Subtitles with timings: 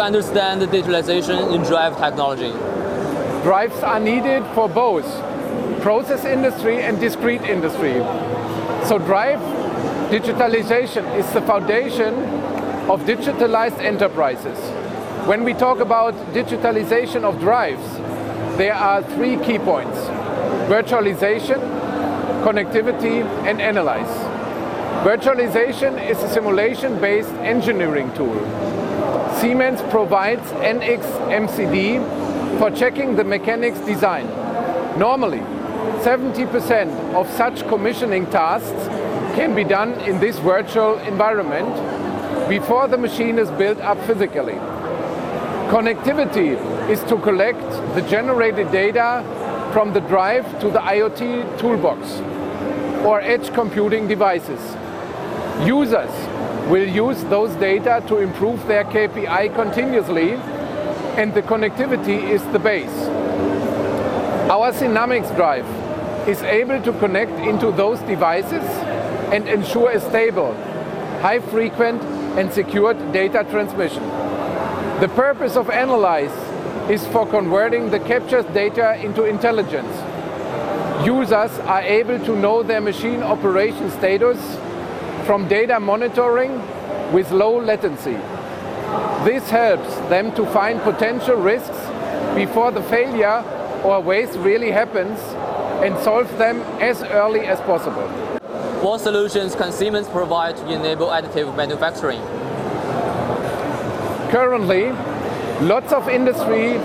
[0.00, 2.50] understand the digitalization in drive technology?
[3.42, 5.06] Drives are needed for both
[5.80, 7.94] process industry and discrete industry.
[8.86, 9.40] So drive
[10.10, 12.14] digitalization is the foundation
[12.90, 14.58] of digitalized enterprises.
[15.26, 17.86] When we talk about digitalization of drives,
[18.58, 19.96] there are three key points.
[20.68, 21.60] Virtualization,
[22.42, 24.10] connectivity, and analyze.
[25.04, 28.36] Virtualization is a simulation-based engineering tool.
[29.38, 34.26] Siemens provides NX MCD for checking the mechanics design.
[34.98, 35.40] Normally,
[36.02, 38.86] 70% of such commissioning tasks
[39.36, 41.68] can be done in this virtual environment
[42.48, 44.58] before the machine is built up physically.
[45.70, 46.58] Connectivity
[46.90, 47.60] is to collect
[47.94, 49.22] the generated data
[49.72, 52.20] from the drive to the IoT toolbox
[53.06, 54.60] or edge computing devices.
[55.66, 56.10] Users
[56.70, 60.32] will use those data to improve their KPI continuously
[61.20, 63.08] and the connectivity is the base.
[64.48, 65.66] Our SINAMICS drive
[66.26, 68.64] is able to connect into those devices
[69.34, 70.54] and ensure a stable,
[71.20, 72.02] high frequent
[72.38, 74.02] and secured data transmission.
[75.00, 76.32] The purpose of Analyze
[76.90, 79.94] is for converting the captured data into intelligence.
[81.04, 84.38] Users are able to know their machine operation status
[85.30, 86.50] from data monitoring
[87.12, 88.18] with low latency.
[89.24, 91.78] This helps them to find potential risks
[92.34, 93.38] before the failure
[93.84, 95.20] or waste really happens
[95.84, 98.08] and solve them as early as possible.
[98.82, 102.20] What solutions can Siemens provide to enable additive manufacturing?
[104.32, 104.90] Currently,
[105.64, 106.76] lots of industry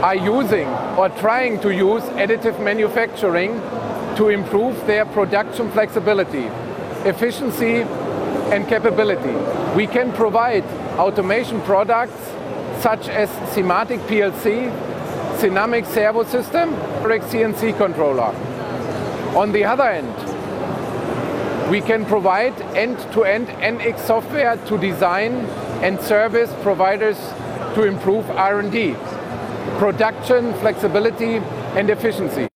[0.00, 3.60] are using or trying to use additive manufacturing
[4.16, 6.48] to improve their production flexibility,
[7.06, 7.84] efficiency,
[8.52, 9.32] and capability.
[9.74, 10.64] We can provide
[10.98, 12.20] automation products
[12.82, 14.70] such as SIMATIC PLC,
[15.38, 18.34] Synamic Servo System, or CNC controller.
[19.34, 20.14] On the other end,
[21.70, 25.32] we can provide end-to-end -end NX software to design
[25.82, 27.16] and service providers
[27.74, 28.94] to improve R&D,
[29.78, 31.40] production flexibility
[31.76, 32.46] and efficiency.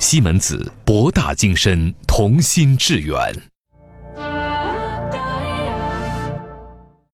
[0.00, 3.53] 西门子博大精深，同心致远。